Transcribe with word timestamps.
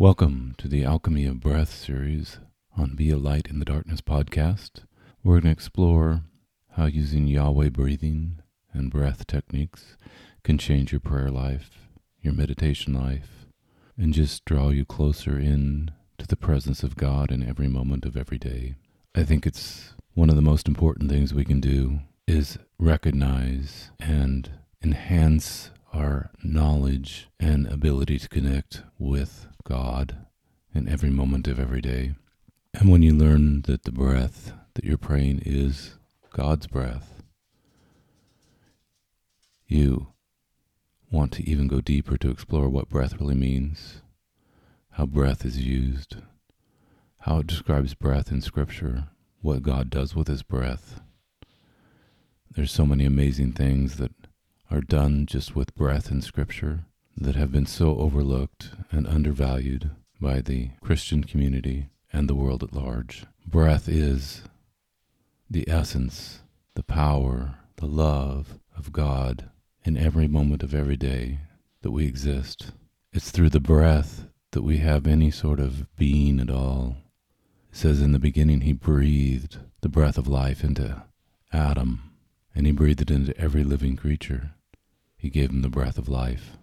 Welcome 0.00 0.54
to 0.56 0.66
the 0.66 0.82
Alchemy 0.82 1.26
of 1.26 1.40
Breath 1.40 1.74
series 1.74 2.38
on 2.74 2.94
Be 2.94 3.10
a 3.10 3.18
Light 3.18 3.48
in 3.50 3.58
the 3.58 3.66
Darkness 3.66 4.00
podcast. 4.00 4.84
We're 5.22 5.42
going 5.42 5.42
to 5.42 5.50
explore 5.50 6.22
how 6.70 6.86
using 6.86 7.26
Yahweh 7.26 7.68
breathing 7.68 8.40
and 8.72 8.90
breath 8.90 9.26
techniques 9.26 9.98
can 10.42 10.56
change 10.56 10.90
your 10.90 11.02
prayer 11.02 11.28
life, 11.30 11.90
your 12.22 12.32
meditation 12.32 12.94
life, 12.94 13.44
and 13.98 14.14
just 14.14 14.46
draw 14.46 14.70
you 14.70 14.86
closer 14.86 15.38
in 15.38 15.90
to 16.16 16.26
the 16.26 16.34
presence 16.34 16.82
of 16.82 16.96
God 16.96 17.30
in 17.30 17.46
every 17.46 17.68
moment 17.68 18.06
of 18.06 18.16
every 18.16 18.38
day. 18.38 18.76
I 19.14 19.24
think 19.24 19.46
it's 19.46 19.92
one 20.14 20.30
of 20.30 20.36
the 20.36 20.40
most 20.40 20.66
important 20.66 21.10
things 21.10 21.34
we 21.34 21.44
can 21.44 21.60
do 21.60 21.98
is 22.26 22.56
recognize 22.78 23.90
and 24.00 24.50
enhance 24.82 25.72
our 25.92 26.30
knowledge 26.42 27.28
and 27.38 27.66
ability 27.66 28.18
to 28.18 28.28
connect 28.28 28.82
with 28.98 29.46
God 29.64 30.26
in 30.74 30.88
every 30.88 31.10
moment 31.10 31.48
of 31.48 31.58
every 31.58 31.80
day. 31.80 32.14
And 32.72 32.90
when 32.90 33.02
you 33.02 33.14
learn 33.14 33.62
that 33.62 33.82
the 33.82 33.92
breath 33.92 34.52
that 34.74 34.84
you're 34.84 34.98
praying 34.98 35.42
is 35.44 35.96
God's 36.30 36.66
breath, 36.66 37.22
you 39.66 40.08
want 41.10 41.32
to 41.32 41.48
even 41.48 41.66
go 41.66 41.80
deeper 41.80 42.16
to 42.16 42.30
explore 42.30 42.68
what 42.68 42.88
breath 42.88 43.20
really 43.20 43.34
means, 43.34 44.02
how 44.92 45.06
breath 45.06 45.44
is 45.44 45.58
used, 45.58 46.16
how 47.20 47.38
it 47.38 47.46
describes 47.46 47.94
breath 47.94 48.30
in 48.30 48.40
Scripture, 48.40 49.08
what 49.40 49.62
God 49.62 49.90
does 49.90 50.14
with 50.14 50.28
His 50.28 50.42
breath. 50.42 51.00
There's 52.50 52.72
so 52.72 52.86
many 52.86 53.04
amazing 53.04 53.52
things 53.52 53.96
that 53.96 54.12
are 54.70 54.80
done 54.80 55.26
just 55.26 55.56
with 55.56 55.74
breath 55.74 56.10
in 56.10 56.22
Scripture 56.22 56.84
that 57.16 57.34
have 57.34 57.50
been 57.50 57.66
so 57.66 57.98
overlooked 57.98 58.70
and 58.92 59.06
undervalued 59.06 59.90
by 60.20 60.40
the 60.40 60.70
Christian 60.80 61.24
community 61.24 61.88
and 62.12 62.28
the 62.28 62.34
world 62.34 62.62
at 62.62 62.72
large. 62.72 63.26
Breath 63.46 63.88
is 63.88 64.42
the 65.48 65.68
essence, 65.68 66.40
the 66.74 66.82
power, 66.82 67.56
the 67.76 67.86
love 67.86 68.58
of 68.76 68.92
God 68.92 69.50
in 69.84 69.96
every 69.96 70.28
moment 70.28 70.62
of 70.62 70.74
every 70.74 70.96
day 70.96 71.40
that 71.82 71.90
we 71.90 72.06
exist. 72.06 72.72
It's 73.12 73.30
through 73.30 73.50
the 73.50 73.60
breath 73.60 74.26
that 74.52 74.62
we 74.62 74.78
have 74.78 75.06
any 75.06 75.30
sort 75.30 75.58
of 75.58 75.86
being 75.96 76.38
at 76.38 76.50
all. 76.50 76.96
It 77.72 77.76
says 77.76 78.00
in 78.00 78.12
the 78.12 78.18
beginning, 78.18 78.62
He 78.62 78.72
breathed 78.72 79.58
the 79.80 79.88
breath 79.88 80.18
of 80.18 80.28
life 80.28 80.62
into 80.62 81.02
Adam, 81.52 82.12
and 82.54 82.66
He 82.66 82.72
breathed 82.72 83.00
it 83.00 83.10
into 83.10 83.36
every 83.36 83.64
living 83.64 83.96
creature. 83.96 84.52
He 85.20 85.28
gave 85.28 85.50
him 85.50 85.60
the 85.60 85.68
breath 85.68 85.98
of 85.98 86.08
life. 86.08 86.56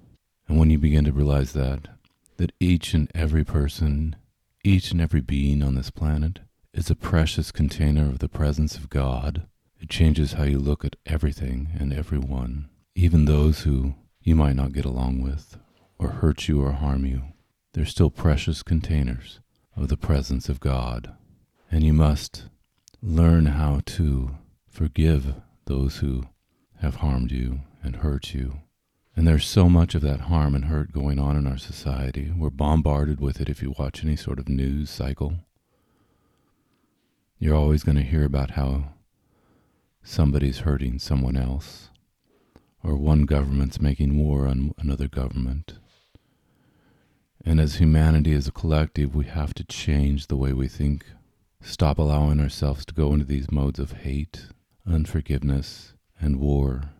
And 0.47 0.57
when 0.57 0.71
you 0.71 0.79
begin 0.79 1.05
to 1.05 1.11
realize 1.11 1.53
that, 1.53 1.89
that 2.37 2.53
each 2.59 2.95
and 2.95 3.11
every 3.13 3.43
person, 3.43 4.15
each 4.63 4.91
and 4.91 4.99
every 4.99 5.21
being 5.21 5.61
on 5.61 5.75
this 5.75 5.91
planet 5.91 6.39
is 6.73 6.89
a 6.89 6.95
precious 6.95 7.51
container 7.51 8.09
of 8.09 8.17
the 8.17 8.27
presence 8.27 8.75
of 8.75 8.89
God, 8.89 9.45
it 9.79 9.89
changes 9.89 10.33
how 10.33 10.43
you 10.43 10.57
look 10.57 10.83
at 10.83 10.95
everything 11.05 11.69
and 11.79 11.93
everyone, 11.93 12.67
even 12.95 13.25
those 13.25 13.61
who 13.61 13.93
you 14.21 14.35
might 14.35 14.55
not 14.55 14.73
get 14.73 14.85
along 14.85 15.21
with, 15.21 15.57
or 15.99 16.09
hurt 16.09 16.47
you 16.47 16.63
or 16.63 16.71
harm 16.71 17.05
you. 17.05 17.21
They're 17.73 17.85
still 17.85 18.09
precious 18.09 18.63
containers 18.63 19.39
of 19.75 19.87
the 19.87 19.97
presence 19.97 20.49
of 20.49 20.59
God. 20.59 21.13
And 21.71 21.83
you 21.83 21.93
must 21.93 22.45
learn 23.03 23.45
how 23.45 23.81
to 23.85 24.31
forgive 24.67 25.35
those 25.65 25.97
who 25.97 26.23
have 26.79 26.95
harmed 26.95 27.31
you 27.31 27.59
and 27.87 27.97
hurt 27.97 28.35
you 28.35 28.59
and 29.17 29.27
there's 29.27 29.47
so 29.47 29.67
much 29.67 29.95
of 29.95 30.03
that 30.03 30.21
harm 30.21 30.53
and 30.53 30.65
hurt 30.65 30.93
going 30.93 31.17
on 31.17 31.35
in 31.35 31.47
our 31.47 31.57
society. 31.57 32.31
We're 32.37 32.51
bombarded 32.51 33.19
with 33.19 33.41
it 33.41 33.49
if 33.49 33.63
you 33.63 33.73
watch 33.79 34.03
any 34.03 34.15
sort 34.15 34.37
of 34.37 34.47
news 34.47 34.91
cycle. 34.91 35.39
You're 37.39 37.55
always 37.55 37.83
going 37.83 37.97
to 37.97 38.03
hear 38.03 38.23
about 38.23 38.51
how 38.51 38.89
somebody's 40.03 40.59
hurting 40.59 40.99
someone 40.99 41.35
else, 41.35 41.89
or 42.83 42.95
one 42.95 43.25
government's 43.25 43.81
making 43.81 44.19
war 44.19 44.47
on 44.47 44.75
another 44.77 45.07
government. 45.07 45.79
And 47.43 47.59
as 47.59 47.77
humanity, 47.77 48.33
as 48.33 48.47
a 48.47 48.51
collective, 48.51 49.15
we 49.15 49.25
have 49.25 49.55
to 49.55 49.63
change 49.63 50.27
the 50.27 50.37
way 50.37 50.53
we 50.53 50.67
think, 50.67 51.07
stop 51.59 51.97
allowing 51.97 52.39
ourselves 52.39 52.85
to 52.85 52.93
go 52.93 53.13
into 53.13 53.25
these 53.25 53.51
modes 53.51 53.79
of 53.79 53.93
hate, 53.93 54.45
unforgiveness, 54.85 55.95
and 56.21 56.39
war. 56.39 56.91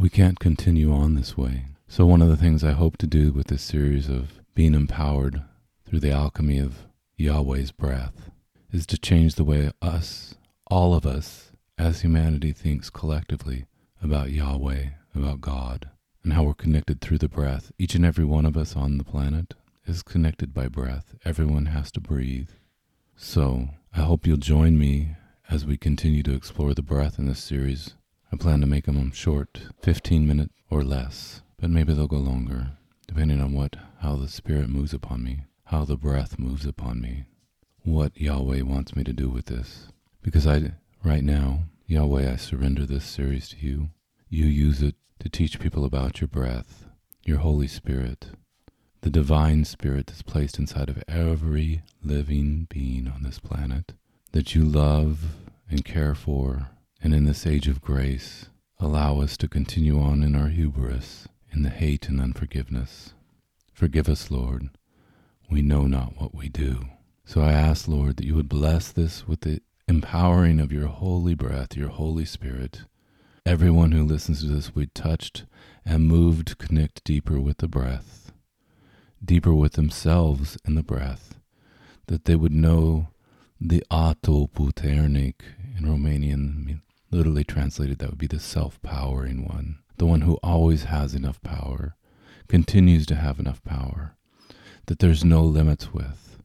We 0.00 0.08
can't 0.08 0.38
continue 0.38 0.92
on 0.92 1.16
this 1.16 1.36
way. 1.36 1.64
So, 1.88 2.06
one 2.06 2.22
of 2.22 2.28
the 2.28 2.36
things 2.36 2.62
I 2.62 2.70
hope 2.70 2.98
to 2.98 3.06
do 3.08 3.32
with 3.32 3.48
this 3.48 3.62
series 3.62 4.08
of 4.08 4.40
being 4.54 4.72
empowered 4.72 5.42
through 5.84 5.98
the 5.98 6.12
alchemy 6.12 6.58
of 6.58 6.86
Yahweh's 7.16 7.72
breath 7.72 8.30
is 8.70 8.86
to 8.86 8.96
change 8.96 9.34
the 9.34 9.42
way 9.42 9.72
us, 9.82 10.36
all 10.70 10.94
of 10.94 11.04
us, 11.04 11.50
as 11.76 12.02
humanity 12.02 12.52
thinks 12.52 12.90
collectively 12.90 13.64
about 14.00 14.30
Yahweh, 14.30 14.90
about 15.16 15.40
God, 15.40 15.90
and 16.22 16.32
how 16.32 16.44
we're 16.44 16.54
connected 16.54 17.00
through 17.00 17.18
the 17.18 17.28
breath. 17.28 17.72
Each 17.76 17.96
and 17.96 18.06
every 18.06 18.24
one 18.24 18.46
of 18.46 18.56
us 18.56 18.76
on 18.76 18.98
the 18.98 19.04
planet 19.04 19.54
is 19.84 20.04
connected 20.04 20.54
by 20.54 20.68
breath. 20.68 21.16
Everyone 21.24 21.66
has 21.66 21.90
to 21.90 22.00
breathe. 22.00 22.50
So, 23.16 23.70
I 23.92 24.02
hope 24.02 24.28
you'll 24.28 24.36
join 24.36 24.78
me 24.78 25.16
as 25.50 25.66
we 25.66 25.76
continue 25.76 26.22
to 26.22 26.36
explore 26.36 26.72
the 26.72 26.82
breath 26.82 27.18
in 27.18 27.26
this 27.26 27.42
series 27.42 27.94
I 28.30 28.36
plan 28.36 28.60
to 28.60 28.66
make 28.66 28.84
them 28.84 29.10
short, 29.12 29.60
15 29.82 30.26
minutes 30.26 30.52
or 30.70 30.82
less, 30.82 31.40
but 31.58 31.70
maybe 31.70 31.94
they'll 31.94 32.06
go 32.06 32.18
longer, 32.18 32.72
depending 33.06 33.40
on 33.40 33.54
what, 33.54 33.76
how 34.00 34.16
the 34.16 34.28
Spirit 34.28 34.68
moves 34.68 34.92
upon 34.92 35.24
me, 35.24 35.44
how 35.64 35.84
the 35.84 35.96
breath 35.96 36.38
moves 36.38 36.66
upon 36.66 37.00
me, 37.00 37.24
what 37.84 38.20
Yahweh 38.20 38.62
wants 38.62 38.94
me 38.94 39.02
to 39.04 39.14
do 39.14 39.30
with 39.30 39.46
this. 39.46 39.88
Because 40.20 40.46
I, 40.46 40.72
right 41.02 41.24
now, 41.24 41.60
Yahweh, 41.86 42.30
I 42.30 42.36
surrender 42.36 42.84
this 42.84 43.04
series 43.04 43.48
to 43.50 43.56
you. 43.58 43.88
You 44.28 44.44
use 44.44 44.82
it 44.82 44.96
to 45.20 45.30
teach 45.30 45.58
people 45.58 45.86
about 45.86 46.20
your 46.20 46.28
breath, 46.28 46.84
your 47.24 47.38
Holy 47.38 47.66
Spirit, 47.66 48.26
the 49.00 49.10
divine 49.10 49.64
spirit 49.64 50.06
that's 50.06 50.22
placed 50.22 50.58
inside 50.58 50.90
of 50.90 51.02
every 51.08 51.82
living 52.04 52.66
being 52.68 53.08
on 53.08 53.22
this 53.22 53.38
planet 53.38 53.94
that 54.32 54.54
you 54.54 54.64
love 54.64 55.34
and 55.70 55.84
care 55.84 56.14
for 56.14 56.68
and 57.02 57.14
in 57.14 57.24
this 57.24 57.46
age 57.46 57.68
of 57.68 57.80
grace, 57.80 58.46
allow 58.78 59.20
us 59.20 59.36
to 59.36 59.48
continue 59.48 60.00
on 60.00 60.22
in 60.22 60.34
our 60.34 60.48
hubris, 60.48 61.28
in 61.52 61.62
the 61.62 61.70
hate 61.70 62.08
and 62.08 62.20
unforgiveness. 62.20 63.14
Forgive 63.72 64.08
us, 64.08 64.30
Lord. 64.30 64.70
We 65.50 65.62
know 65.62 65.86
not 65.86 66.20
what 66.20 66.34
we 66.34 66.48
do. 66.48 66.86
So 67.24 67.40
I 67.40 67.52
ask, 67.52 67.86
Lord, 67.88 68.16
that 68.16 68.26
you 68.26 68.34
would 68.34 68.48
bless 68.48 68.90
this 68.90 69.26
with 69.26 69.42
the 69.42 69.60
empowering 69.86 70.60
of 70.60 70.72
your 70.72 70.88
holy 70.88 71.34
breath, 71.34 71.76
your 71.76 71.88
Holy 71.88 72.24
Spirit. 72.24 72.82
Everyone 73.46 73.92
who 73.92 74.04
listens 74.04 74.42
to 74.42 74.48
this 74.48 74.74
will 74.74 74.82
be 74.82 74.88
touched 74.88 75.44
and 75.84 76.06
moved 76.06 76.48
to 76.48 76.56
connect 76.56 77.04
deeper 77.04 77.40
with 77.40 77.58
the 77.58 77.68
breath, 77.68 78.32
deeper 79.24 79.54
with 79.54 79.72
themselves 79.72 80.58
in 80.66 80.74
the 80.74 80.82
breath, 80.82 81.34
that 82.08 82.26
they 82.26 82.36
would 82.36 82.52
know 82.52 83.08
the 83.60 83.82
atotputernic 83.90 85.34
in 85.76 85.84
Romanian 85.84 86.80
Literally 87.10 87.44
translated, 87.44 87.98
that 87.98 88.10
would 88.10 88.18
be 88.18 88.26
the 88.26 88.38
self 88.38 88.80
powering 88.82 89.46
one, 89.48 89.78
the 89.96 90.04
one 90.04 90.20
who 90.20 90.34
always 90.42 90.84
has 90.84 91.14
enough 91.14 91.40
power, 91.42 91.96
continues 92.48 93.06
to 93.06 93.14
have 93.14 93.40
enough 93.40 93.64
power, 93.64 94.14
that 94.86 94.98
there's 94.98 95.24
no 95.24 95.42
limits 95.42 95.92
with, 95.94 96.42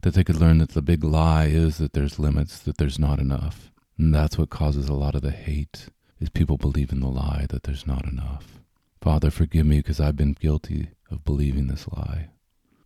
that 0.00 0.14
they 0.14 0.24
could 0.24 0.36
learn 0.36 0.58
that 0.58 0.70
the 0.70 0.82
big 0.82 1.04
lie 1.04 1.46
is 1.46 1.78
that 1.78 1.92
there's 1.92 2.18
limits, 2.18 2.58
that 2.58 2.78
there's 2.78 2.98
not 2.98 3.20
enough. 3.20 3.70
And 3.96 4.12
that's 4.12 4.36
what 4.36 4.50
causes 4.50 4.88
a 4.88 4.94
lot 4.94 5.14
of 5.14 5.22
the 5.22 5.30
hate, 5.30 5.86
is 6.18 6.30
people 6.30 6.56
believe 6.56 6.90
in 6.90 7.00
the 7.00 7.08
lie 7.08 7.46
that 7.50 7.62
there's 7.62 7.86
not 7.86 8.04
enough. 8.04 8.60
Father, 9.00 9.30
forgive 9.30 9.66
me 9.66 9.76
because 9.76 10.00
I've 10.00 10.16
been 10.16 10.32
guilty 10.32 10.90
of 11.10 11.24
believing 11.24 11.68
this 11.68 11.86
lie. 11.88 12.30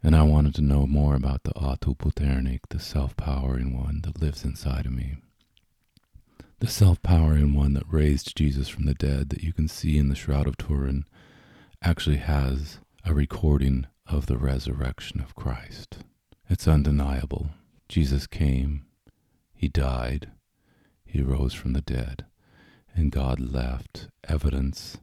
And 0.03 0.15
I 0.15 0.23
wanted 0.23 0.55
to 0.57 0.63
know 0.63 0.87
more 0.87 1.15
about 1.15 1.45
the 1.45 1.53
Atotputernic, 1.53 2.61
the 2.69 2.79
self-powering 2.79 3.75
one 3.75 4.03
that 4.03 4.21
lives 4.21 4.45
inside 4.45 4.85
of 4.85 4.93
me 4.93 5.17
the 6.59 6.67
self 6.67 7.03
powering 7.03 7.53
one 7.53 7.75
that 7.75 7.85
raised 7.91 8.35
Jesus 8.37 8.69
from 8.69 8.87
the 8.87 8.95
dead 8.95 9.29
that 9.29 9.43
you 9.43 9.53
can 9.53 9.69
see 9.69 9.99
in 9.99 10.09
the 10.09 10.15
Shroud 10.15 10.47
of 10.47 10.57
Turin 10.57 11.05
actually 11.83 12.17
has 12.17 12.79
a 13.05 13.13
recording 13.13 13.87
of 14.07 14.27
the 14.27 14.39
resurrection 14.39 15.21
of 15.21 15.35
Christ. 15.35 15.99
It's 16.49 16.67
undeniable. 16.67 17.51
Jesus 17.89 18.27
came, 18.27 18.87
He 19.53 19.69
died, 19.69 20.31
He 21.05 21.21
rose 21.21 21.53
from 21.53 21.75
the 21.75 21.83
dead, 21.83 22.25
and 22.95 23.13
God 23.13 23.39
left 23.39 24.09
evidence 24.27 24.97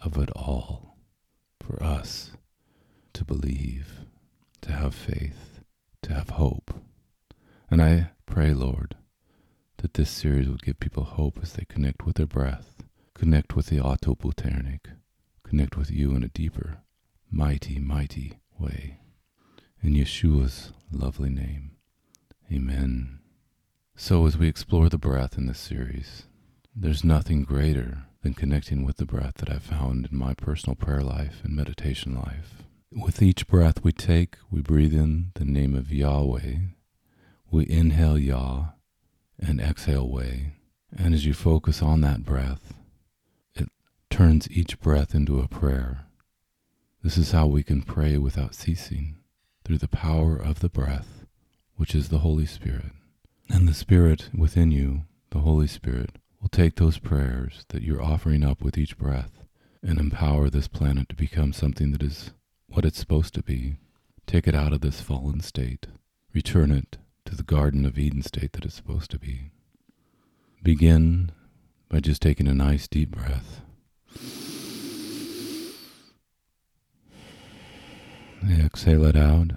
of 0.00 0.18
it 0.18 0.30
all 0.34 0.96
for 1.60 1.80
us 1.82 2.32
to 3.12 3.24
believe, 3.24 4.00
to 4.62 4.72
have 4.72 4.94
faith, 4.94 5.60
to 6.02 6.12
have 6.12 6.30
hope. 6.30 6.74
And 7.70 7.80
I 7.80 8.10
pray, 8.26 8.52
Lord, 8.52 8.96
that 9.78 9.94
this 9.94 10.10
series 10.10 10.48
will 10.48 10.56
give 10.56 10.80
people 10.80 11.04
hope 11.04 11.38
as 11.42 11.52
they 11.52 11.64
connect 11.64 12.04
with 12.04 12.16
their 12.16 12.26
breath, 12.26 12.82
connect 13.14 13.54
with 13.56 13.66
the 13.66 13.78
Atotputernic, 13.78 14.80
connect 15.44 15.76
with 15.76 15.90
you 15.90 16.14
in 16.14 16.22
a 16.22 16.28
deeper, 16.28 16.78
mighty, 17.30 17.78
mighty 17.78 18.40
way. 18.58 18.98
In 19.82 19.94
Yeshua's 19.94 20.72
lovely 20.90 21.30
name. 21.30 21.76
Amen. 22.52 23.20
So, 23.94 24.26
as 24.26 24.36
we 24.36 24.48
explore 24.48 24.88
the 24.88 24.98
breath 24.98 25.38
in 25.38 25.46
this 25.46 25.58
series, 25.58 26.24
there's 26.74 27.04
nothing 27.04 27.44
greater 27.44 28.04
than 28.22 28.34
connecting 28.34 28.84
with 28.84 28.96
the 28.96 29.06
breath 29.06 29.34
that 29.36 29.50
I've 29.50 29.62
found 29.62 30.08
in 30.10 30.18
my 30.18 30.34
personal 30.34 30.74
prayer 30.74 31.02
life 31.02 31.40
and 31.44 31.54
meditation 31.54 32.14
life. 32.14 32.62
With 32.90 33.22
each 33.22 33.46
breath 33.46 33.84
we 33.84 33.92
take, 33.92 34.36
we 34.50 34.60
breathe 34.60 34.94
in 34.94 35.30
the 35.34 35.44
name 35.44 35.74
of 35.74 35.92
Yahweh. 35.92 36.56
We 37.50 37.68
inhale 37.68 38.18
Yah 38.18 38.70
and 39.48 39.60
exhale 39.60 40.06
Way. 40.06 40.52
And 40.96 41.14
as 41.14 41.24
you 41.24 41.32
focus 41.32 41.82
on 41.82 42.02
that 42.02 42.24
breath, 42.24 42.74
it 43.54 43.68
turns 44.10 44.50
each 44.50 44.78
breath 44.78 45.14
into 45.14 45.40
a 45.40 45.48
prayer. 45.48 46.06
This 47.02 47.16
is 47.16 47.32
how 47.32 47.46
we 47.46 47.62
can 47.62 47.82
pray 47.82 48.18
without 48.18 48.54
ceasing 48.54 49.16
through 49.64 49.78
the 49.78 49.88
power 49.88 50.36
of 50.36 50.60
the 50.60 50.68
breath, 50.68 51.24
which 51.76 51.94
is 51.94 52.08
the 52.08 52.18
Holy 52.18 52.46
Spirit. 52.46 52.92
And 53.48 53.66
the 53.66 53.74
Spirit 53.74 54.28
within 54.36 54.70
you, 54.70 55.02
the 55.30 55.40
Holy 55.40 55.66
Spirit, 55.66 56.16
will 56.40 56.50
take 56.50 56.76
those 56.76 56.98
prayers 56.98 57.64
that 57.68 57.82
you're 57.82 58.02
offering 58.02 58.44
up 58.44 58.62
with 58.62 58.76
each 58.76 58.98
breath 58.98 59.44
and 59.82 59.98
empower 59.98 60.50
this 60.50 60.68
planet 60.68 61.08
to 61.08 61.16
become 61.16 61.52
something 61.52 61.92
that 61.92 62.02
is 62.02 62.32
what 62.66 62.84
it's 62.84 62.98
supposed 62.98 63.34
to 63.34 63.42
be. 63.42 63.76
Take 64.26 64.46
it 64.46 64.54
out 64.54 64.72
of 64.72 64.82
this 64.82 65.00
fallen 65.00 65.40
state. 65.40 65.86
Return 66.34 66.70
it 66.70 66.98
to 67.28 67.36
the 67.36 67.42
Garden 67.42 67.84
of 67.84 67.98
Eden 67.98 68.22
state 68.22 68.52
that 68.52 68.64
it's 68.64 68.74
supposed 68.74 69.10
to 69.10 69.18
be. 69.18 69.50
Begin 70.62 71.30
by 71.90 72.00
just 72.00 72.22
taking 72.22 72.48
a 72.48 72.54
nice 72.54 72.88
deep 72.88 73.10
breath. 73.10 73.60
Exhale 78.50 79.04
it 79.04 79.14
out. 79.14 79.50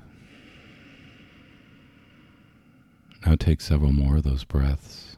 Now 3.26 3.36
take 3.36 3.62
several 3.62 3.94
more 3.94 4.18
of 4.18 4.24
those 4.24 4.44
breaths. 4.44 5.16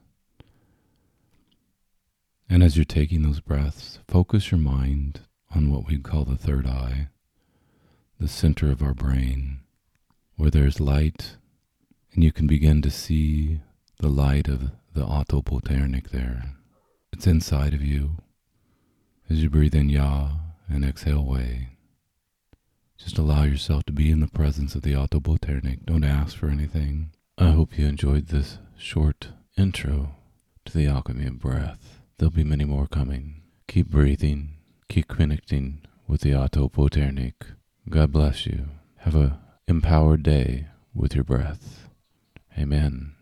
And 2.48 2.62
as 2.62 2.78
you're 2.78 2.86
taking 2.86 3.24
those 3.24 3.40
breaths, 3.40 3.98
focus 4.08 4.52
your 4.52 4.60
mind 4.60 5.22
on 5.56 5.72
what 5.72 5.88
we 5.88 5.98
call 5.98 6.24
the 6.24 6.36
third 6.36 6.68
eye, 6.68 7.08
the 8.20 8.28
center 8.28 8.70
of 8.70 8.84
our 8.84 8.94
brain, 8.94 9.62
where 10.36 10.52
there's 10.52 10.80
light, 10.80 11.38
and 12.14 12.24
you 12.24 12.32
can 12.32 12.48
begin 12.48 12.82
to 12.82 12.92
see 12.92 13.60
the 14.00 14.08
light 14.08 14.48
of 14.48 14.72
the 14.94 15.06
Atotputernic 15.06 16.10
there. 16.10 16.54
It's 17.12 17.26
inside 17.28 17.74
of 17.74 17.82
you 17.82 18.18
as 19.30 19.42
you 19.42 19.50
breathe 19.50 19.76
in 19.76 19.90
Yah 19.90 20.32
and 20.68 20.86
exhale 20.86 21.26
Way. 21.26 21.70
Just 22.98 23.18
allow 23.18 23.44
yourself 23.44 23.84
to 23.86 23.94
be 23.94 24.12
in 24.12 24.20
the 24.20 24.28
presence 24.28 24.76
of 24.76 24.84
the 24.84 24.94
Atotputernic. 24.94 25.86
Don't 25.86 26.04
ask 26.04 26.38
for 26.38 26.48
anything. 26.50 27.12
I 27.38 27.50
hope 27.50 27.78
you 27.78 27.88
enjoyed 27.88 28.28
this 28.28 28.60
short 28.78 29.30
intro 29.58 30.16
to 30.66 30.78
the 30.78 30.88
alchemy 30.88 31.26
of 31.26 31.40
breath. 31.40 32.00
There'll 32.18 32.32
be 32.32 32.44
many 32.44 32.66
more 32.66 32.88
coming. 32.88 33.42
Keep 33.68 33.90
breathing. 33.90 34.58
Keep 34.88 35.08
connecting 35.08 35.82
with 36.08 36.22
the 36.22 36.32
Atotputernic. 36.32 37.34
God 37.90 38.12
bless 38.12 38.46
you. 38.46 38.68
Have 38.98 39.16
a 39.16 39.40
empowered 39.68 40.24
day 40.24 40.68
with 40.94 41.16
your 41.16 41.24
breath. 41.24 41.90
Amen. 42.58 43.16